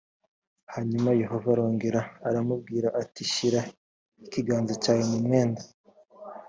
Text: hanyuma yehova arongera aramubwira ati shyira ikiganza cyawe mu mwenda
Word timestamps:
hanyuma 0.73 1.09
yehova 1.21 1.47
arongera 1.55 2.01
aramubwira 2.27 2.87
ati 3.01 3.23
shyira 3.33 3.61
ikiganza 4.25 4.73
cyawe 4.83 5.03
mu 5.11 5.17
mwenda 5.25 5.63